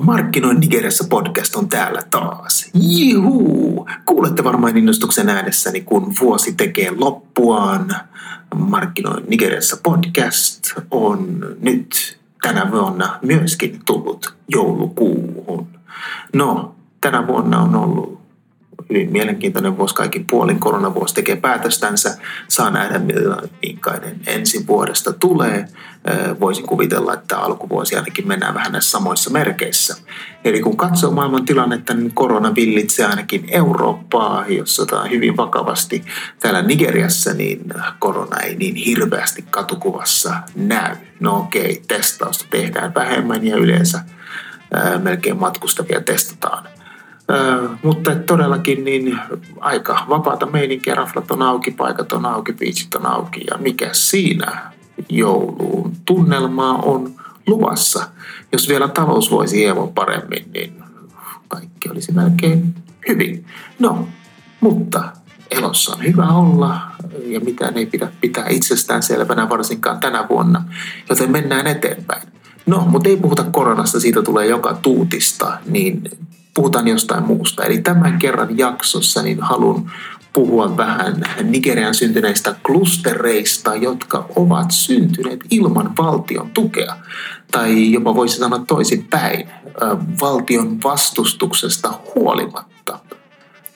Markkinoin 0.00 0.60
Nigeriassa 0.60 1.04
podcast 1.10 1.56
on 1.56 1.68
täällä 1.68 2.02
taas. 2.10 2.70
Juhu! 2.74 3.86
Kuulette 4.06 4.44
varmaan 4.44 4.76
innostuksen 4.76 5.28
äänessäni, 5.28 5.80
kun 5.80 6.14
vuosi 6.20 6.52
tekee 6.52 6.90
loppuaan. 6.96 7.94
Markkinoin 8.54 9.24
Nigeriassa 9.28 9.76
podcast 9.82 10.72
on 10.90 11.40
nyt 11.60 12.18
tänä 12.42 12.70
vuonna 12.72 13.18
myöskin 13.22 13.80
tullut 13.86 14.34
joulukuuhun. 14.48 15.66
No, 16.34 16.74
tänä 17.00 17.26
vuonna 17.26 17.60
on 17.60 17.76
ollut 17.76 18.19
hyvin 18.90 19.12
mielenkiintoinen 19.12 19.78
vuosi 19.78 19.94
kaikin 19.94 20.26
puolin. 20.30 20.60
Koronavuosi 20.60 21.14
tekee 21.14 21.36
päätöstänsä. 21.36 22.18
Saa 22.48 22.70
nähdä, 22.70 22.98
millainen 22.98 24.20
ensi 24.26 24.66
vuodesta 24.66 25.12
tulee. 25.12 25.64
Voisin 26.40 26.66
kuvitella, 26.66 27.14
että 27.14 27.38
alkuvuosi 27.38 27.96
ainakin 27.96 28.28
mennään 28.28 28.54
vähän 28.54 28.72
näissä 28.72 28.90
samoissa 28.90 29.30
merkeissä. 29.30 29.96
Eli 30.44 30.60
kun 30.60 30.76
katsoo 30.76 31.10
maailman 31.10 31.44
tilannetta, 31.44 31.94
niin 31.94 32.14
korona 32.14 32.54
villitsee 32.54 33.06
ainakin 33.06 33.44
Eurooppaa, 33.48 34.44
jossa 34.48 34.86
tämä 34.86 35.02
on 35.02 35.10
hyvin 35.10 35.36
vakavasti. 35.36 36.04
Täällä 36.40 36.62
Nigeriassa 36.62 37.34
niin 37.34 37.60
korona 37.98 38.36
ei 38.36 38.56
niin 38.56 38.74
hirveästi 38.74 39.44
katukuvassa 39.50 40.34
näy. 40.54 40.96
No 41.20 41.36
okei, 41.36 41.82
testausta 41.88 42.46
tehdään 42.50 42.94
vähemmän 42.94 43.46
ja 43.46 43.56
yleensä 43.56 44.00
melkein 45.02 45.36
matkustavia 45.36 46.00
testataan– 46.00 46.68
mutta 47.82 48.14
todellakin 48.14 48.84
niin 48.84 49.18
aika 49.60 50.06
vapaata 50.08 50.46
meininkiä, 50.46 50.94
raflat 50.94 51.30
on 51.30 51.42
auki, 51.42 51.70
paikat 51.70 52.12
on 52.12 52.26
auki, 52.26 52.52
biitsit 52.52 52.94
on 52.94 53.06
auki 53.06 53.40
ja 53.50 53.58
mikä 53.58 53.88
siinä 53.92 54.72
jouluun 55.08 55.92
tunnelmaa 56.04 56.74
on 56.74 57.14
luvassa. 57.46 58.08
Jos 58.52 58.68
vielä 58.68 58.88
talous 58.88 59.30
voisi 59.30 59.56
hieman 59.56 59.88
paremmin, 59.88 60.50
niin 60.54 60.82
kaikki 61.48 61.90
olisi 61.90 62.12
melkein 62.12 62.74
hyvin. 63.08 63.46
No, 63.78 64.08
mutta 64.60 65.12
elossa 65.50 65.96
on 65.96 66.04
hyvä 66.04 66.28
olla 66.28 66.80
ja 67.26 67.40
mitään 67.40 67.76
ei 67.76 67.86
pidä 67.86 68.12
pitää 68.20 68.48
itsestään 68.48 69.02
selvänä 69.02 69.48
varsinkaan 69.48 70.00
tänä 70.00 70.26
vuonna, 70.28 70.64
joten 71.08 71.30
mennään 71.30 71.66
eteenpäin. 71.66 72.28
No, 72.66 72.80
mutta 72.80 73.08
ei 73.08 73.16
puhuta 73.16 73.44
koronasta, 73.44 74.00
siitä 74.00 74.22
tulee 74.22 74.46
joka 74.46 74.74
tuutista, 74.82 75.58
niin 75.66 76.02
puhutaan 76.54 76.88
jostain 76.88 77.24
muusta. 77.24 77.64
Eli 77.64 77.78
tämän 77.78 78.18
kerran 78.18 78.58
jaksossa 78.58 79.22
niin 79.22 79.40
haluan 79.40 79.90
puhua 80.32 80.76
vähän 80.76 81.22
Nigerian 81.42 81.94
syntyneistä 81.94 82.54
klustereista, 82.66 83.74
jotka 83.74 84.26
ovat 84.36 84.70
syntyneet 84.70 85.40
ilman 85.50 85.96
valtion 85.98 86.50
tukea. 86.50 86.96
Tai 87.50 87.92
jopa 87.92 88.14
voisi 88.14 88.36
sanoa 88.38 88.64
toisinpäin, 88.68 89.48
valtion 90.20 90.82
vastustuksesta 90.82 91.92
huolimatta. 92.14 92.98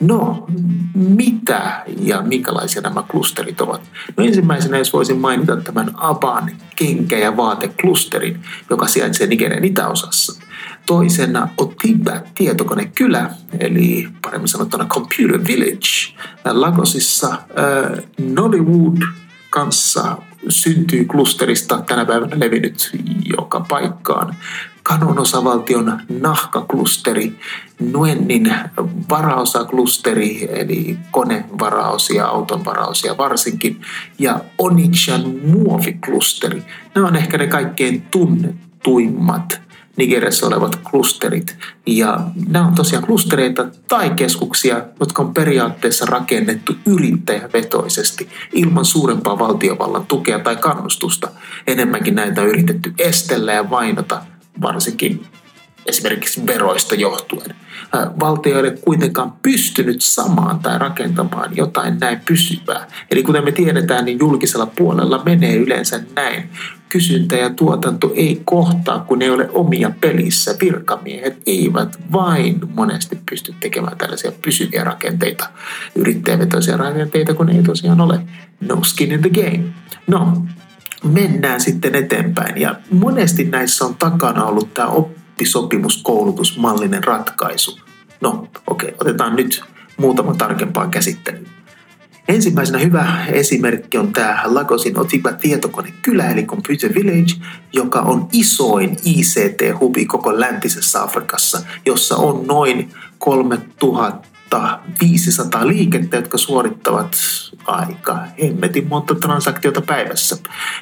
No, 0.01 0.47
mitä 0.95 1.85
ja 2.01 2.23
minkälaisia 2.23 2.83
nämä 2.83 3.03
klusterit 3.11 3.61
ovat? 3.61 3.83
No 4.17 4.25
ensimmäisenä, 4.25 4.79
jos 4.79 4.93
voisin 4.93 5.19
mainita 5.19 5.57
tämän 5.57 5.91
Aban 5.95 6.51
kenkä- 6.77 7.19
ja 7.19 7.37
vaateklusterin, 7.37 8.43
joka 8.71 8.87
sijaitsee 8.87 9.27
Nigerian 9.27 9.65
itäosassa. 9.65 10.43
Toisena 10.87 11.49
Otiba 11.59 12.13
tietokonekylä, 12.35 13.31
eli 13.61 14.09
paremmin 14.23 14.49
sanottuna 14.49 14.85
Computer 14.85 15.47
Village. 15.47 16.15
Lagosissa 16.45 17.29
äh, 17.33 18.05
Nollywood 18.19 18.99
kanssa 19.51 20.17
syntyy 20.49 21.05
klusterista 21.05 21.83
tänä 21.87 22.05
päivänä 22.05 22.41
levinnyt 22.41 22.91
joka 23.39 23.61
paikkaan. 23.69 24.37
Kanon 24.83 25.19
osavaltion 25.19 26.01
nahkaklusteri, 26.21 27.39
Nuennin 27.93 28.55
varaosaklusteri, 29.11 30.49
eli 30.51 30.99
konevaraosia, 31.11 32.27
auton 32.27 32.65
varaosia 32.65 33.17
varsinkin, 33.17 33.81
ja 34.19 34.41
Onitshan 34.59 35.35
muoviklusteri. 35.47 36.63
Nämä 36.95 37.07
on 37.07 37.17
ehkä 37.17 37.39
ne 37.39 37.47
kaikkein 37.47 38.03
tunnettuimmat 38.03 39.61
Nigeriassa 39.97 40.47
olevat 40.47 40.77
klusterit. 40.91 41.57
Ja 41.87 42.21
nämä 42.49 42.67
on 42.67 42.75
tosiaan 42.75 43.05
klustereita 43.05 43.67
tai 43.89 44.11
keskuksia, 44.11 44.83
jotka 45.01 45.23
on 45.23 45.35
periaatteessa 45.35 46.07
rakennettu 46.07 46.73
yrittäjävetoisesti 46.87 48.29
ilman 48.53 48.85
suurempaa 48.85 49.39
valtiovallan 49.39 50.07
tukea 50.07 50.39
tai 50.39 50.57
kannustusta. 50.57 51.31
Enemmänkin 51.67 52.15
näitä 52.15 52.41
on 52.43 52.49
yritetty 52.49 52.95
estellä 52.99 53.53
ja 53.53 53.71
vainota, 53.71 54.23
varsinkin 54.63 55.27
esimerkiksi 55.87 56.47
veroista 56.47 56.95
johtuen. 56.95 57.55
Valtio 58.21 58.55
ei 58.55 58.61
ole 58.61 58.71
kuitenkaan 58.71 59.33
pystynyt 59.43 60.03
samaan 60.03 60.59
tai 60.59 60.79
rakentamaan 60.79 61.57
jotain 61.57 61.99
näin 62.01 62.21
pysyvää. 62.27 62.87
Eli 63.11 63.23
kuten 63.23 63.45
me 63.45 63.53
tiedetään, 63.53 64.05
niin 64.05 64.19
julkisella 64.19 64.67
puolella 64.67 65.23
menee 65.25 65.57
yleensä 65.57 66.01
näin. 66.17 66.51
Kysyntä 66.95 67.37
ja 67.37 67.51
tuotanto 67.51 68.13
ei 68.15 68.43
kohtaa, 68.45 69.01
kun 69.01 69.23
ei 69.23 69.31
ole 69.31 69.51
omia 69.53 69.91
pelissä. 70.01 70.55
Virkamiehet 70.61 71.43
eivät 71.47 71.99
vain 72.13 72.61
monesti 72.75 73.19
pysty 73.31 73.55
tekemään 73.61 73.99
tällaisia 73.99 74.33
pysyviä 74.45 74.85
rakenteita, 74.85 75.51
yrittäjävetoisia 75.95 76.77
rakenteita, 76.77 77.35
kun 77.35 77.51
ei 77.51 77.63
tosiaan 77.63 78.01
ole 78.01 78.21
no 78.61 78.85
skin 78.85 79.13
in 79.13 79.21
the 79.21 79.31
game. 79.31 79.65
No, 80.07 80.43
mennään 81.05 81.61
sitten 81.61 81.95
eteenpäin. 81.95 82.61
Ja 82.61 82.75
monesti 82.91 83.45
näissä 83.45 83.85
on 83.85 83.95
takana 83.95 84.45
ollut 84.45 84.75
tämä 84.75 84.89
oppisopimuskoulutusmallinen 84.89 87.05
ratkaisu. 87.05 87.81
No, 88.21 88.49
okei, 88.67 88.89
okay, 88.89 88.99
otetaan 89.01 89.37
nyt 89.37 89.63
muutama 89.97 90.35
tarkempaa 90.35 90.89
käsittelyyn. 90.89 91.47
Ensimmäisenä 92.29 92.79
hyvä 92.79 93.27
esimerkki 93.27 93.99
on 93.99 94.13
tämä 94.13 94.43
Lagosin 94.45 94.99
Otiba 94.99 95.33
tietokonekylä 95.33 96.31
eli 96.31 96.43
Computer 96.43 96.95
Village, 96.95 97.35
joka 97.73 98.01
on 98.01 98.29
isoin 98.33 98.97
ICT-hubi 99.05 100.07
koko 100.07 100.41
läntisessä 100.41 101.03
Afrikassa, 101.03 101.61
jossa 101.87 102.17
on 102.17 102.47
noin 102.47 102.91
3500 103.19 105.67
liikettä, 105.67 106.17
jotka 106.17 106.39
suorittavat 106.39 107.17
aika 107.65 108.19
hemmetin 108.43 108.89
monta 108.89 109.15
transaktiota 109.15 109.81
päivässä. 109.81 110.37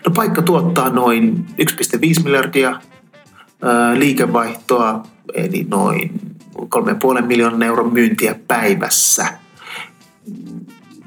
No 0.07 0.13
paikka 0.15 0.43
tuottaa 0.43 0.91
noin 0.91 1.47
1,5 1.49 1.55
miljardia 2.25 2.81
liikevaihtoa, 3.95 5.03
eli 5.35 5.67
noin 5.71 6.21
3,5 6.59 6.67
miljoonan 7.27 7.63
euron 7.63 7.93
myyntiä 7.93 8.35
päivässä. 8.49 9.27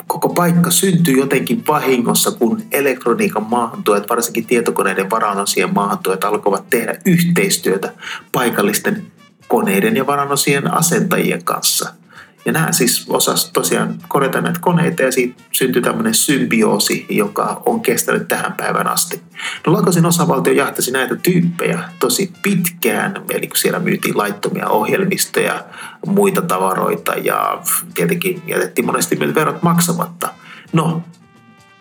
Koko 0.08 0.30
paikka 0.30 0.72
syntyy 0.72 1.18
jotenkin 1.18 1.64
vahingossa, 1.68 2.32
kun 2.32 2.62
elektroniikan 2.72 3.44
maahantuojat, 3.44 4.10
varsinkin 4.10 4.46
tietokoneiden 4.46 5.10
varanosien 5.10 5.74
maahantuojat, 5.74 6.24
alkoivat 6.24 6.70
tehdä 6.70 6.96
yhteistyötä 7.06 7.94
paikallisten 8.32 9.06
koneiden 9.48 9.96
ja 9.96 10.08
varanosien 10.08 10.74
asentajien 10.74 11.44
kanssa– 11.44 11.94
ja 12.46 12.52
nämä 12.52 12.72
siis 12.72 13.06
osas 13.10 13.52
tosiaan 13.52 13.96
korjata 14.08 14.42
näitä 14.42 14.60
koneita 14.60 15.04
ja 15.04 15.12
siitä 15.12 15.44
syntyi 15.52 15.82
tämmöinen 15.82 16.14
symbioosi, 16.14 17.06
joka 17.10 17.62
on 17.66 17.82
kestänyt 17.82 18.28
tähän 18.28 18.54
päivän 18.54 18.88
asti. 18.88 19.22
No 19.68 19.74
Lakosin 19.74 20.06
osavaltio 20.06 20.54
jahtasi 20.54 20.92
näitä 20.92 21.16
tyyppejä 21.16 21.80
tosi 22.00 22.32
pitkään, 22.42 23.24
eli 23.30 23.48
kun 23.48 23.58
siellä 23.58 23.80
myytiin 23.80 24.18
laittomia 24.18 24.70
ohjelmistoja, 24.70 25.66
muita 26.06 26.42
tavaroita 26.42 27.14
ja 27.14 27.62
tietenkin 27.94 28.42
jätettiin 28.48 28.86
monesti 28.86 29.16
myös 29.16 29.36
verot 29.36 29.64
maksamatta. 29.64 30.30
No, 30.74 31.04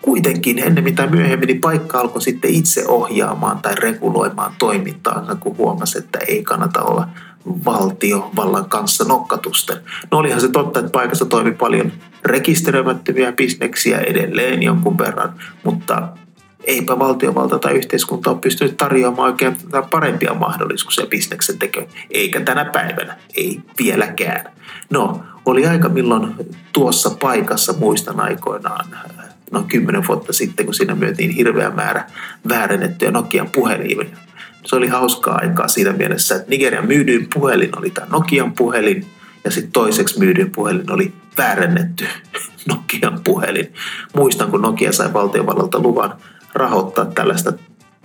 kuitenkin 0.05 0.59
ennen 0.59 0.85
mitä 0.85 1.07
myöhemmin 1.07 1.47
niin 1.47 1.61
paikka 1.61 2.01
alkoi 2.01 2.23
sitten 2.23 2.51
itse 2.51 2.85
ohjaamaan 2.89 3.59
tai 3.59 3.75
reguloimaan 3.75 4.53
toimintaa, 4.59 5.37
kun 5.41 5.57
huomasi, 5.57 5.99
että 5.99 6.19
ei 6.29 6.43
kannata 6.43 6.83
olla 6.83 7.09
valtiovallan 7.65 8.69
kanssa 8.69 9.05
nokkatusten. 9.05 9.77
No 10.11 10.19
olihan 10.19 10.41
se 10.41 10.49
totta, 10.49 10.81
että 10.81 10.93
paikassa 10.93 11.25
toimi 11.25 11.53
paljon 11.53 11.93
rekisteröimättömiä 12.25 13.33
bisneksiä 13.33 13.99
edelleen 13.99 14.63
jonkun 14.63 14.99
verran, 14.99 15.33
mutta 15.65 16.09
eipä 16.65 16.99
valtiovalta 16.99 17.59
tai 17.59 17.73
yhteiskunta 17.73 18.31
ole 18.31 18.39
pystynyt 18.39 18.77
tarjoamaan 18.77 19.33
oikein 19.33 19.57
parempia 19.91 20.35
mahdollisuuksia 20.35 21.07
bisneksen 21.07 21.59
tekoon, 21.59 21.87
eikä 22.11 22.41
tänä 22.41 22.65
päivänä, 22.65 23.17
ei 23.37 23.61
vieläkään. 23.79 24.53
No, 24.91 25.21
oli 25.47 25.67
aika 25.67 25.89
milloin 25.89 26.35
tuossa 26.73 27.11
paikassa, 27.21 27.75
muistan 27.79 28.21
aikoinaan, 28.21 28.87
noin 29.51 29.65
kymmenen 29.65 30.07
vuotta 30.09 30.33
sitten, 30.33 30.67
kun 30.67 30.75
siinä 30.75 30.95
myötiin 30.95 31.31
hirveä 31.31 31.71
määrä 31.71 32.07
väärennettyjä 32.49 33.11
Nokian 33.11 33.51
puhelimia 33.51 34.17
se 34.67 34.77
oli 34.77 34.89
hauskaa 34.89 35.39
aikaa 35.43 35.69
siinä 35.69 35.93
mielessä, 35.93 36.35
että 36.35 36.51
Nigerian 36.51 36.87
myydyin 36.87 37.29
puhelin 37.35 37.79
oli 37.79 37.91
tämä 37.91 38.07
Nokian 38.11 38.53
puhelin 38.53 39.07
ja 39.45 39.51
sitten 39.51 39.73
toiseksi 39.73 40.19
myydyin 40.19 40.51
puhelin 40.51 40.93
oli 40.93 41.13
väärennetty 41.39 42.07
Nokian 42.69 43.21
puhelin. 43.25 43.73
Muistan, 44.17 44.51
kun 44.51 44.63
Nokia 44.63 44.93
sai 44.93 45.13
valtiovallalta 45.13 45.79
luvan 45.79 46.15
rahoittaa 46.55 47.05
tällaista 47.05 47.53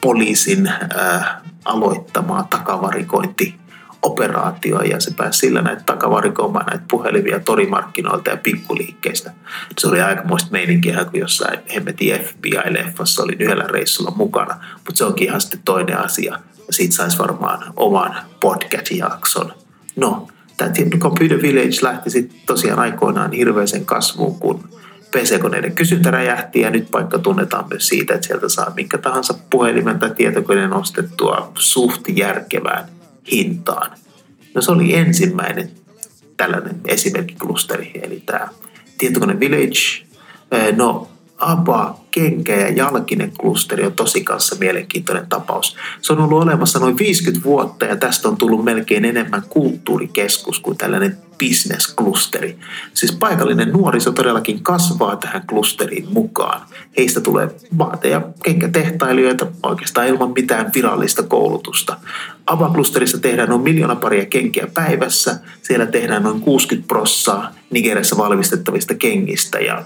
poliisin 0.01 0.67
äh, 0.67 1.35
aloittamaa 1.65 2.47
takavarikointi 2.49 3.55
operaatio 4.01 4.81
ja 4.81 4.99
se 4.99 5.13
pääsi 5.13 5.39
sillä 5.39 5.61
näitä 5.61 5.83
takavarikoimaan 5.85 6.65
näitä 6.65 6.83
puhelimia 6.89 7.39
torimarkkinoilta 7.39 8.29
ja 8.29 8.37
pikkuliikkeistä. 8.37 9.31
Se 9.79 9.87
oli 9.87 10.01
aikamoista 10.01 10.51
meininkiä, 10.51 11.05
kun 11.05 11.19
jossain 11.19 11.59
hemmetin 11.75 12.19
FBI-leffassa 12.19 13.23
oli 13.23 13.35
yhdellä 13.39 13.63
reissulla 13.67 14.11
mukana, 14.11 14.55
mutta 14.73 14.95
se 14.95 15.05
onkin 15.05 15.27
ihan 15.27 15.41
sitten 15.41 15.61
toinen 15.65 15.97
asia. 15.97 16.39
Ja 16.67 16.73
siitä 16.73 16.95
saisi 16.95 17.17
varmaan 17.17 17.73
oman 17.75 18.15
podcast-jakson. 18.39 19.53
No, 19.95 20.27
tämä 20.57 20.71
Computer 20.97 21.41
Village 21.41 21.77
lähti 21.81 22.09
sitten 22.09 22.39
tosiaan 22.45 22.79
aikoinaan 22.79 23.31
hirveisen 23.31 23.85
kasvuun, 23.85 24.39
kun 24.39 24.69
PC-koneiden 25.11 25.75
kysyntä 25.75 26.11
räjähti 26.11 26.61
ja 26.61 26.69
nyt 26.69 26.91
paikka 26.91 27.19
tunnetaan 27.19 27.65
myös 27.69 27.87
siitä, 27.87 28.13
että 28.13 28.27
sieltä 28.27 28.49
saa 28.49 28.73
minkä 28.75 28.97
tahansa 28.97 29.33
puhelimen 29.49 29.99
tai 29.99 30.11
tietokoneen 30.15 30.73
ostettua 30.73 31.51
suht 31.57 32.01
järkevään 32.09 32.98
hintaan. 33.31 33.97
No 34.53 34.61
se 34.61 34.71
oli 34.71 34.95
ensimmäinen 34.95 35.71
tällainen 36.37 36.81
esimerkkiklusteri, 36.85 37.91
eli 38.01 38.23
tämä 38.25 38.47
tietokone 38.97 39.39
Village. 39.39 40.05
No 40.75 41.07
ABA, 41.37 41.98
kenkä 42.19 42.55
ja 42.55 42.69
jalkinen 42.69 43.31
klusteri 43.39 43.85
on 43.85 43.93
tosi 43.93 44.23
kanssa 44.23 44.55
mielenkiintoinen 44.59 45.27
tapaus. 45.29 45.75
Se 46.01 46.13
on 46.13 46.19
ollut 46.19 46.43
olemassa 46.43 46.79
noin 46.79 46.97
50 46.97 47.43
vuotta 47.45 47.85
ja 47.85 47.95
tästä 47.95 48.27
on 48.27 48.37
tullut 48.37 48.65
melkein 48.65 49.05
enemmän 49.05 49.43
kulttuurikeskus 49.49 50.59
kuin 50.59 50.77
tällainen 50.77 51.17
bisnesklusteri. 51.37 52.57
Siis 52.93 53.11
paikallinen 53.11 53.71
nuoriso 53.71 54.11
todellakin 54.11 54.63
kasvaa 54.63 55.15
tähän 55.15 55.47
klusteriin 55.47 56.13
mukaan. 56.13 56.61
Heistä 56.97 57.21
tulee 57.21 57.49
vaate- 57.77 58.09
ja 58.09 58.21
kenkätehtailijoita 58.43 59.47
oikeastaan 59.63 60.07
ilman 60.07 60.31
mitään 60.31 60.71
virallista 60.75 61.23
koulutusta. 61.23 61.97
ABA-klusterissa 62.45 63.17
tehdään 63.17 63.49
noin 63.49 63.61
miljoona 63.61 63.95
paria 63.95 64.25
kenkiä 64.25 64.67
päivässä. 64.73 65.39
Siellä 65.61 65.85
tehdään 65.85 66.23
noin 66.23 66.41
60 66.41 66.87
prossaa 66.87 67.51
Nigeriassa 67.69 68.17
valmistettavista 68.17 68.95
kengistä 68.95 69.59
ja 69.59 69.85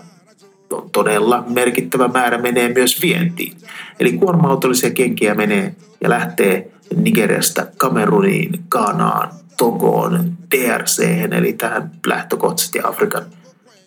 todella 0.92 1.44
merkittävä 1.48 2.08
määrä 2.08 2.38
menee 2.38 2.74
myös 2.74 3.02
vientiin. 3.02 3.58
Eli 4.00 4.12
kuorma-autollisia 4.12 4.92
kenkiä 4.92 5.36
menee 5.36 5.76
ja 6.02 6.10
lähtee 6.10 6.72
Nigeriasta 6.96 7.66
Kameruniin, 7.78 8.60
Ghanaan, 8.70 9.30
Togoon, 9.58 10.34
DRC, 10.52 11.04
eli 11.32 11.54
tähän 11.54 11.92
lähtökohtaisesti 12.08 12.80
Afrikan 12.84 13.24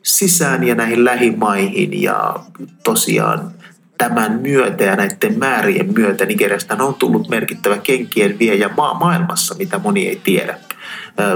sisään 0.02 0.64
ja 0.64 0.74
näihin 0.74 1.04
lähimaihin 1.04 2.02
ja 2.02 2.34
tosiaan 2.84 3.50
tämän 3.98 4.40
myötä 4.40 4.84
ja 4.84 4.96
näiden 4.96 5.38
määrien 5.38 5.92
myötä 5.94 6.26
Nigeriasta 6.26 6.84
on 6.84 6.94
tullut 6.94 7.28
merkittävä 7.28 7.78
kenkien 7.78 8.38
viejä 8.38 8.70
maa 8.76 8.94
maailmassa, 8.94 9.54
mitä 9.54 9.78
moni 9.78 10.08
ei 10.08 10.20
tiedä. 10.24 10.58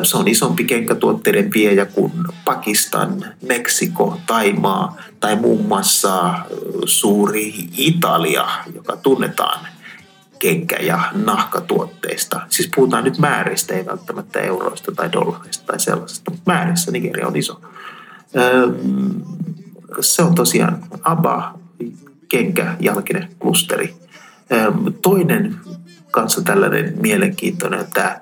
Se 0.03 0.17
on 0.17 0.29
isompi 0.29 0.65
kenkätuotteiden 0.65 1.51
viejä 1.55 1.87
kuin 1.87 2.13
Pakistan, 2.45 3.25
Meksiko, 3.49 4.21
Taimaa 4.27 4.97
tai 5.21 5.37
muun 5.37 5.67
muassa 5.67 6.35
suuri 6.85 7.55
Italia, 7.77 8.49
joka 8.75 8.97
tunnetaan 8.97 9.67
kenkä- 10.39 10.77
ja 10.77 11.03
nahkatuotteista. 11.13 12.41
Siis 12.49 12.71
puhutaan 12.77 13.05
nyt 13.05 13.19
määristä, 13.19 13.75
ei 13.75 13.87
välttämättä 13.87 14.41
euroista 14.41 14.93
tai 14.93 15.13
dollareista 15.13 15.67
tai 15.67 15.81
sellaisesta, 15.81 16.31
mutta 16.31 16.53
määrissä 16.53 16.91
Nigeria 16.91 17.27
on 17.27 17.37
iso. 17.37 17.61
Se 20.01 20.23
on 20.23 20.35
tosiaan 20.35 20.79
ABA, 21.03 21.59
kenkä, 22.29 22.77
jalkinen 22.81 23.29
klusteri. 23.39 23.95
Toinen 25.03 25.57
kanssa 26.11 26.43
tällainen 26.43 26.95
mielenkiintoinen 27.01 27.87
tämä 27.95 28.21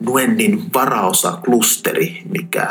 Nuennin 0.00 0.64
varaosaklusteri, 0.74 2.22
mikä 2.28 2.68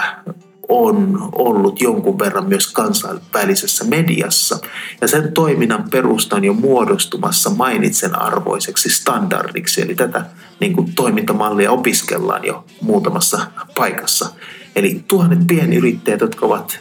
on 0.70 1.30
ollut 1.32 1.82
jonkun 1.82 2.20
verran 2.20 2.50
myös 2.50 2.74
kansainvälisessä 2.74 3.84
mediassa. 3.84 4.60
Ja 5.02 5.08
sen 5.08 5.34
toiminnan 5.34 5.90
perusta 5.90 6.36
on 6.36 6.44
jo 6.44 6.54
muodostumassa 6.54 7.50
mainitsen 7.50 8.22
arvoiseksi 8.22 8.90
standardiksi. 8.90 9.82
Eli 9.82 9.96
tätä 9.96 10.26
niin 10.60 10.74
kuin, 10.74 10.96
toimintamallia 10.96 11.72
opiskellaan 11.72 12.46
jo 12.46 12.66
muutamassa 12.82 13.40
paikassa. 13.76 14.30
Eli 14.76 15.04
tuhannet 15.08 15.48
pienyrittäjät, 15.48 16.22
jotka 16.22 16.46
ovat 16.46 16.80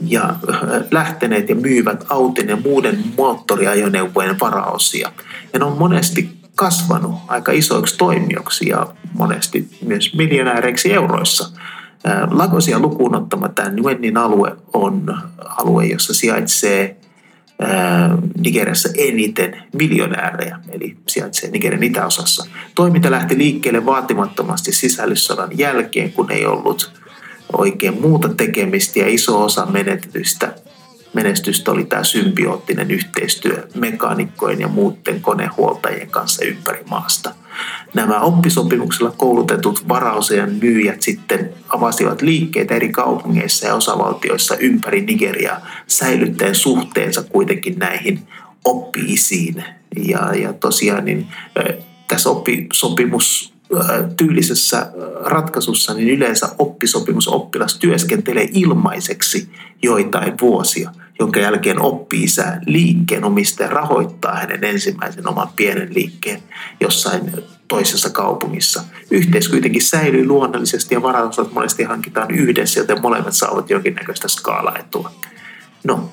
ja 0.00 0.22
äh, 0.24 0.58
lähteneet 0.90 1.48
ja 1.48 1.54
myyvät 1.54 2.04
auton 2.08 2.48
ja 2.48 2.56
muuden 2.56 3.04
moottoriajoneuvojen 3.16 4.40
varaosia. 4.40 5.12
Ja 5.52 5.58
ne 5.58 5.64
on 5.64 5.78
monesti 5.78 6.43
kasvanut 6.54 7.14
aika 7.28 7.52
isoiksi 7.52 7.96
toimijoiksi 7.96 8.68
ja 8.68 8.86
monesti 9.12 9.68
myös 9.86 10.14
miljonääreiksi 10.14 10.92
euroissa. 10.92 11.50
Lagosia 12.30 12.78
lukuun 12.78 13.14
ottamatta 13.14 13.70
Nuennin 13.70 14.16
alue 14.16 14.56
on 14.72 15.18
alue, 15.46 15.86
jossa 15.86 16.14
sijaitsee 16.14 16.96
Nigeriassa 18.38 18.88
eniten 18.98 19.62
miljonäärejä, 19.72 20.58
eli 20.72 20.96
sijaitsee 21.08 21.50
Nigerian 21.50 21.82
itäosassa. 21.82 22.46
Toiminta 22.74 23.10
lähti 23.10 23.38
liikkeelle 23.38 23.86
vaatimattomasti 23.86 24.72
sisällissodan 24.72 25.58
jälkeen, 25.58 26.12
kun 26.12 26.30
ei 26.30 26.46
ollut 26.46 26.92
oikein 27.58 28.00
muuta 28.00 28.28
tekemistä 28.28 28.98
ja 28.98 29.08
iso 29.08 29.44
osa 29.44 29.66
menetetystä 29.66 30.54
menestystä 31.14 31.70
oli 31.70 31.84
tämä 31.84 32.04
symbioottinen 32.04 32.90
yhteistyö 32.90 33.68
mekaanikkojen 33.74 34.60
ja 34.60 34.68
muiden 34.68 35.20
konehuoltajien 35.20 36.10
kanssa 36.10 36.44
ympäri 36.44 36.84
maasta. 36.90 37.34
Nämä 37.94 38.20
oppisopimuksella 38.20 39.10
koulutetut 39.10 39.88
varaosien 39.88 40.58
myyjät 40.62 41.02
sitten 41.02 41.54
avasivat 41.68 42.22
liikkeitä 42.22 42.74
eri 42.74 42.88
kaupungeissa 42.88 43.66
ja 43.66 43.74
osavaltioissa 43.74 44.56
ympäri 44.56 45.00
Nigeriaa 45.00 45.66
säilyttäen 45.86 46.54
suhteensa 46.54 47.22
kuitenkin 47.22 47.78
näihin 47.78 48.20
oppiisiin. 48.64 49.64
Ja, 50.08 50.34
ja 50.34 50.52
tosiaan 50.52 51.04
niin, 51.04 51.26
tässä 52.08 52.30
oppisopimus 52.30 53.54
tyylisessä 54.16 54.92
ratkaisussa 55.24 55.94
niin 55.94 56.08
yleensä 56.08 56.48
oppisopimusoppilas 56.58 57.78
työskentelee 57.78 58.48
ilmaiseksi 58.52 59.48
joitain 59.82 60.34
vuosia– 60.40 60.90
jonka 61.18 61.40
jälkeen 61.40 61.80
oppi-isä 61.80 62.60
liikkeenomistaja 62.66 63.68
rahoittaa 63.68 64.36
hänen 64.36 64.64
ensimmäisen 64.64 65.28
oman 65.28 65.48
pienen 65.56 65.94
liikkeen 65.94 66.42
jossain 66.80 67.32
toisessa 67.68 68.10
kaupungissa. 68.10 68.82
Yhteys 69.10 69.48
kuitenkin 69.48 69.82
säilyy 69.82 70.26
luonnollisesti 70.26 70.94
ja 70.94 71.02
varaosat 71.02 71.52
monesti 71.52 71.82
hankitaan 71.82 72.30
yhdessä, 72.30 72.80
joten 72.80 73.02
molemmat 73.02 73.34
saavat 73.34 73.70
jonkinnäköistä 73.70 74.28
skaalaetua. 74.28 75.10
No, 75.84 76.10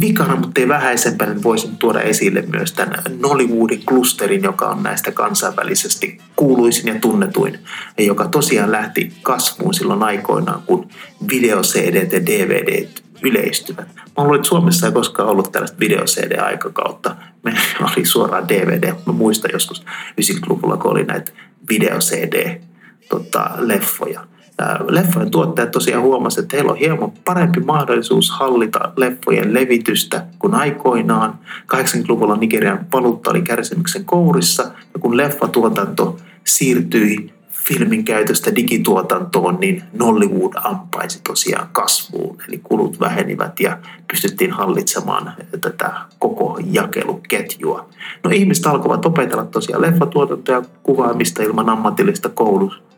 vikana, 0.00 0.36
mutta 0.36 0.60
ei 0.60 0.68
vähäisempänä, 0.68 1.42
voisin 1.42 1.76
tuoda 1.76 2.00
esille 2.00 2.42
myös 2.42 2.72
tämän 2.72 3.02
Nollywoodin 3.18 3.86
klusterin, 3.86 4.42
joka 4.42 4.68
on 4.68 4.82
näistä 4.82 5.12
kansainvälisesti 5.12 6.18
kuuluisin 6.36 6.88
ja 6.88 7.00
tunnetuin, 7.00 7.58
ja 7.98 8.04
joka 8.04 8.28
tosiaan 8.28 8.72
lähti 8.72 9.12
kasvuun 9.22 9.74
silloin 9.74 10.02
aikoinaan, 10.02 10.62
kun 10.66 10.88
video 11.30 11.62
CD 11.62 12.12
ja 12.12 12.26
DVD 12.26 12.88
yleistyvät. 13.24 13.88
Mä 13.96 14.24
luulen, 14.24 14.36
että 14.36 14.48
Suomessa 14.48 14.86
ei 14.86 14.92
koskaan 14.92 15.28
ollut 15.28 15.52
tällaista 15.52 15.78
video-CD-aikakautta. 15.80 17.16
Meillä 17.42 17.60
oli 17.96 18.04
suoraan 18.04 18.48
DVD. 18.48 18.92
Mä 19.06 19.12
muistan 19.12 19.50
joskus 19.52 19.84
90-luvulla, 20.20 20.76
kun 20.76 20.90
oli 20.90 21.04
näitä 21.04 21.32
video-CD-leffoja. 21.70 24.20
Tota, 24.56 24.78
leffojen 24.88 25.30
tuottajat 25.30 25.70
tosiaan 25.70 26.02
huomasivat, 26.02 26.44
että 26.44 26.56
heillä 26.56 26.72
on 26.72 26.78
hieman 26.78 27.12
parempi 27.24 27.60
mahdollisuus 27.60 28.30
hallita 28.30 28.92
leffojen 28.96 29.54
levitystä 29.54 30.26
kuin 30.38 30.54
aikoinaan. 30.54 31.38
80-luvulla 31.74 32.36
Nigerian 32.36 32.86
valuutta 32.92 33.30
oli 33.30 33.42
kärsimyksen 33.42 34.04
kourissa 34.04 34.62
ja 34.62 35.00
kun 35.00 35.16
leffatuotanto 35.16 36.16
siirtyi 36.44 37.34
filmin 37.68 38.04
käytöstä 38.04 38.56
digituotantoon, 38.56 39.60
niin 39.60 39.82
Nollywood 39.92 40.52
ampaisi 40.64 41.20
tosiaan 41.24 41.68
kasvuun. 41.72 42.36
Eli 42.48 42.60
kulut 42.62 43.00
vähenivät 43.00 43.60
ja 43.60 43.78
pystyttiin 44.10 44.50
hallitsemaan 44.50 45.32
tätä 45.60 45.92
koko 46.18 46.58
jakeluketjua. 46.70 47.88
No 48.24 48.30
ihmiset 48.30 48.66
alkoivat 48.66 49.06
opetella 49.06 49.44
tosiaan 49.44 49.82
leffatuotantoa 49.82 50.54
ja 50.54 50.62
kuvaamista 50.82 51.42
ilman 51.42 51.68
ammatillista 51.68 52.28
koulutusta 52.28 52.93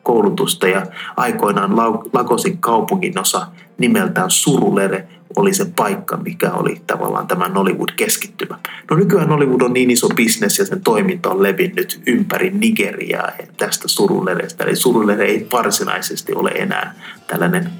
ja 0.73 0.87
aikoinaan 1.17 1.77
Lagosin 2.13 2.59
kaupungin 2.59 3.19
osa 3.19 3.47
nimeltään 3.79 4.31
Surulere 4.31 5.09
oli 5.37 5.55
se 5.55 5.67
paikka, 5.77 6.17
mikä 6.17 6.53
oli 6.53 6.83
tavallaan 6.87 7.27
tämä 7.27 7.49
Nollywood-keskittymä. 7.49 8.59
No 8.91 8.97
nykyään 8.97 9.29
Nollywood 9.29 9.61
on 9.61 9.73
niin 9.73 9.91
iso 9.91 10.09
bisnes 10.09 10.59
ja 10.59 10.67
sen 10.67 10.81
toiminta 10.81 11.31
on 11.31 11.43
levinnyt 11.43 12.01
ympäri 12.07 12.51
Nigeriaa 12.51 13.31
ja 13.39 13.47
tästä 13.57 13.89
Surulerestä. 13.89 14.65
Eli 14.65 14.77
Surulere 14.77 15.25
ei 15.25 15.47
varsinaisesti 15.53 16.35
ole 16.35 16.51
enää 16.51 16.95
tällainen 17.27 17.71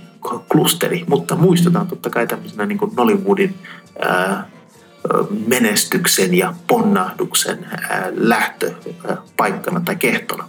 klusteri, 0.53 1.05
mutta 1.09 1.37
muistetaan 1.37 1.87
totta 1.87 2.11
kai 2.11 2.27
tämmöisenä 2.27 2.67
niin 2.67 2.79
kuin 2.79 2.93
Nollywoodin 2.97 3.55
ää, 4.03 4.49
menestyksen 5.47 6.35
ja 6.35 6.55
ponnahduksen 6.67 7.67
ää, 7.71 8.09
lähtöpaikkana 8.15 9.81
tai 9.81 9.97
kehtona. 9.97 10.49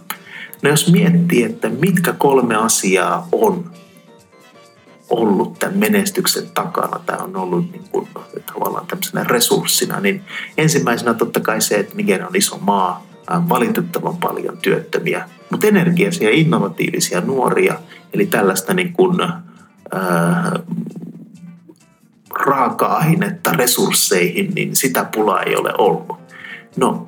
No 0.62 0.70
jos 0.70 0.92
miettii, 0.92 1.42
että 1.42 1.68
mitkä 1.68 2.12
kolme 2.12 2.56
asiaa 2.56 3.28
on 3.32 3.70
ollut 5.10 5.58
tämän 5.58 5.78
menestyksen 5.78 6.50
takana, 6.54 7.00
tämä 7.06 7.24
on 7.24 7.36
ollut 7.36 7.72
niin 7.72 7.84
kuin, 7.90 8.08
tavallaan 8.46 8.86
tämmöisenä 8.86 9.24
resurssina, 9.24 10.00
niin 10.00 10.22
ensimmäisenä 10.56 11.14
totta 11.14 11.40
kai 11.40 11.60
se, 11.60 11.74
että 11.74 11.96
Nigeria 11.96 12.26
on 12.26 12.36
iso 12.36 12.58
maa, 12.58 13.06
valitettavan 13.48 14.16
paljon 14.16 14.58
työttömiä, 14.58 15.28
mutta 15.50 15.66
energiaisia 15.66 16.30
innovatiivisia 16.30 17.20
nuoria, 17.20 17.74
eli 18.12 18.26
tällaista 18.26 18.74
niin 18.74 18.92
kuin, 18.92 19.20
ää, 19.92 20.52
raaka-ainetta 22.30 23.52
resursseihin, 23.52 24.52
niin 24.54 24.76
sitä 24.76 25.04
pulaa 25.14 25.42
ei 25.42 25.56
ole 25.56 25.72
ollut. 25.78 26.18
No, 26.76 27.07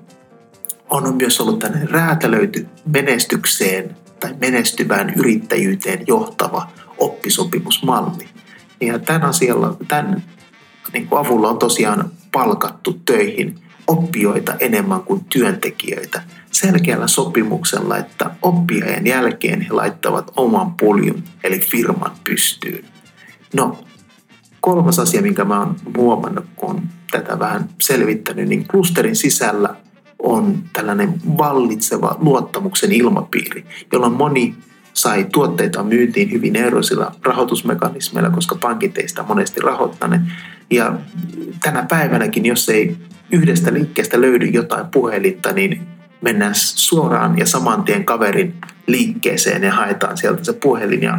on 0.91 1.17
myös 1.17 1.41
ollut 1.41 1.59
tällainen 1.59 1.91
räätälöity 1.91 2.67
menestykseen 2.87 3.97
tai 4.21 4.35
menestyvään 4.41 5.15
yrittäjyyteen 5.17 6.05
johtava 6.07 6.71
oppisopimusmalli. 6.99 8.29
Ja 8.81 8.99
tämän 8.99 9.23
asialla, 9.23 9.77
tämän 9.89 10.23
niin 10.93 11.07
kuin 11.07 11.27
avulla 11.27 11.49
on 11.49 11.59
tosiaan 11.59 12.11
palkattu 12.33 12.93
töihin 12.93 13.59
oppijoita 13.87 14.55
enemmän 14.61 15.03
kuin 15.03 15.25
työntekijöitä 15.25 16.23
selkeällä 16.51 17.09
sopimuksella, 17.09 17.97
että 17.97 18.31
oppiajan 18.43 19.07
jälkeen 19.07 19.61
he 19.61 19.73
laittavat 19.73 20.31
oman 20.37 20.75
puljun 20.75 21.25
eli 21.45 21.59
firman 21.59 22.13
pystyyn. 22.25 22.85
No, 23.55 23.85
kolmas 24.61 24.99
asia, 24.99 25.23
minkä 25.23 25.45
mä 25.45 25.59
oon 25.59 25.77
huomannut, 25.97 26.45
kun 26.57 26.83
tätä 27.11 27.39
vähän 27.39 27.69
selvittänyt, 27.81 28.49
niin 28.49 28.69
klusterin 28.69 29.17
sisällä 29.17 29.75
on 30.23 30.63
tällainen 30.73 31.15
vallitseva 31.39 32.17
luottamuksen 32.21 32.93
ilmapiiri, 32.93 33.65
jolloin 33.93 34.13
moni 34.13 34.55
sai 34.95 35.27
tuotteita 35.33 35.83
myytiin 35.83 36.31
hyvin 36.31 36.57
eroisilla 36.57 37.13
rahoitusmekanismeilla, 37.23 38.31
koska 38.31 38.55
pankit 38.55 38.99
ei 38.99 39.09
sitä 39.09 39.23
monesti 39.23 39.61
rahoittaneet. 39.61 40.23
Ja 40.71 40.95
tänä 41.63 41.87
päivänäkin, 41.89 42.47
jos 42.47 42.69
ei 42.69 42.97
yhdestä 43.33 43.73
liikkeestä 43.73 44.21
löydy 44.21 44.47
jotain 44.47 44.87
puhelinta, 44.87 45.53
niin 45.53 45.81
mennään 46.21 46.55
suoraan 46.55 47.39
ja 47.39 47.47
saman 47.47 47.83
tien 47.83 48.05
kaverin 48.05 48.55
liikkeeseen 48.87 49.63
ja 49.63 49.73
haetaan 49.73 50.17
sieltä 50.17 50.45
se 50.45 50.53
puhelin 50.53 51.03
ja 51.03 51.19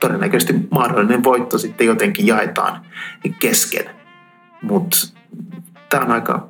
todennäköisesti 0.00 0.54
mahdollinen 0.70 1.24
voitto 1.24 1.58
sitten 1.58 1.86
jotenkin 1.86 2.26
jaetaan 2.26 2.86
kesken. 3.38 3.84
Mutta 4.62 4.96
tämä 5.88 6.04
on 6.04 6.12
aika 6.12 6.48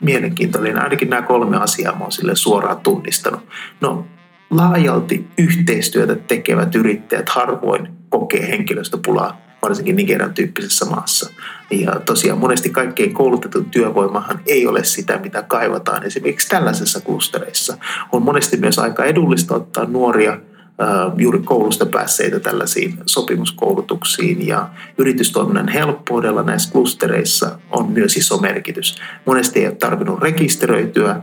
mielenkiintoinen. 0.00 0.82
Ainakin 0.82 1.10
nämä 1.10 1.22
kolme 1.22 1.56
asiaa 1.56 1.98
mä 1.98 2.04
oon 2.04 2.36
suoraan 2.36 2.80
tunnistanut. 2.80 3.40
No, 3.80 4.06
laajalti 4.50 5.26
yhteistyötä 5.38 6.14
tekevät 6.14 6.74
yrittäjät 6.74 7.28
harvoin 7.28 7.88
kokee 8.08 8.48
henkilöstöpulaa, 8.48 9.40
varsinkin 9.62 9.96
Nigerian 9.96 10.34
tyyppisessä 10.34 10.84
maassa. 10.84 11.30
Ja 11.70 12.00
tosiaan 12.00 12.38
monesti 12.38 12.70
kaikkein 12.70 13.14
koulutettu 13.14 13.64
työvoimahan 13.64 14.40
ei 14.46 14.66
ole 14.66 14.84
sitä, 14.84 15.18
mitä 15.18 15.42
kaivataan 15.42 16.04
esimerkiksi 16.04 16.48
tällaisessa 16.48 17.00
klustereissa. 17.00 17.78
On 18.12 18.22
monesti 18.22 18.56
myös 18.56 18.78
aika 18.78 19.04
edullista 19.04 19.54
ottaa 19.54 19.84
nuoria 19.84 20.40
juuri 21.16 21.38
koulusta 21.38 21.86
päässeitä 21.86 22.40
tällaisiin 22.40 22.98
sopimuskoulutuksiin 23.06 24.46
ja 24.46 24.68
yritystoiminnan 24.98 25.68
helppoudella 25.68 26.42
näissä 26.42 26.72
klustereissa 26.72 27.58
on 27.70 27.90
myös 27.92 28.16
iso 28.16 28.38
merkitys. 28.38 28.96
Monesti 29.26 29.60
ei 29.60 29.66
ole 29.66 29.74
tarvinnut 29.74 30.22
rekisteröityä, 30.22 31.20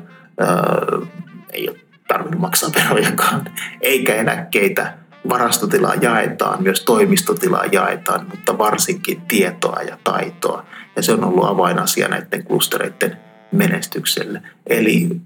ei 1.53 1.69
ole 1.69 1.77
tarvinnut 2.07 2.41
maksaa 2.41 2.69
verojakaan, 2.75 3.45
eikä 3.81 4.15
eläkkeitä. 4.15 4.97
Varastotilaa 5.29 5.95
jaetaan, 5.95 6.63
myös 6.63 6.81
toimistotilaa 6.81 7.65
jaetaan, 7.65 8.27
mutta 8.29 8.57
varsinkin 8.57 9.21
tietoa 9.21 9.81
ja 9.81 9.97
taitoa. 10.03 10.65
Ja 10.95 11.03
se 11.03 11.13
on 11.13 11.23
ollut 11.23 11.45
avainasia 11.45 12.07
näiden 12.07 12.43
klustereiden 12.43 13.17
menestykselle. 13.51 14.41
Eli 14.67 15.21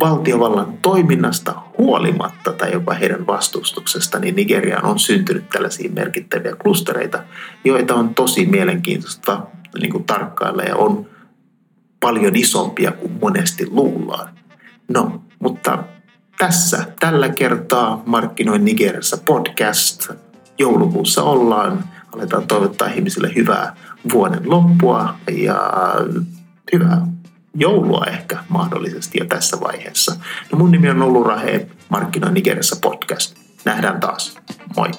valtiovallan 0.00 0.78
toiminnasta 0.82 1.62
huolimatta 1.78 2.52
tai 2.52 2.72
jopa 2.72 2.94
heidän 2.94 3.26
vastustuksesta, 3.26 4.18
niin 4.18 4.36
Nigeriaan 4.36 4.84
on 4.84 4.98
syntynyt 4.98 5.48
tällaisia 5.48 5.90
merkittäviä 5.90 6.56
klustereita, 6.56 7.22
joita 7.64 7.94
on 7.94 8.14
tosi 8.14 8.46
mielenkiintoista 8.46 9.40
niin 9.80 9.92
kuin 9.92 10.04
tarkkailla 10.04 10.62
ja 10.62 10.76
on 10.76 11.06
paljon 12.00 12.36
isompia 12.36 12.92
kuin 12.92 13.12
monesti 13.20 13.66
luullaan. 13.70 14.28
No, 14.88 15.22
mutta 15.38 15.84
tässä 16.38 16.86
tällä 17.00 17.28
kertaa 17.28 18.02
Markkinoin 18.06 18.64
Nigeriassa 18.64 19.16
podcast. 19.16 20.10
Joulukuussa 20.58 21.22
ollaan. 21.22 21.84
Aletaan 22.12 22.46
toivottaa 22.46 22.88
ihmisille 22.88 23.32
hyvää 23.36 23.76
vuoden 24.12 24.50
loppua 24.50 25.14
ja 25.30 25.72
hyvää 26.72 27.06
joulua 27.54 28.04
ehkä 28.06 28.38
mahdollisesti 28.48 29.18
jo 29.18 29.24
tässä 29.24 29.60
vaiheessa. 29.60 30.16
No 30.52 30.58
mun 30.58 30.70
nimi 30.70 30.90
on 30.90 30.98
Nolu 30.98 31.24
Rahe, 31.24 31.66
Markkinoin 31.88 32.34
Nigeriassa 32.34 32.76
podcast. 32.82 33.36
Nähdään 33.64 34.00
taas. 34.00 34.38
Moi! 34.76 34.90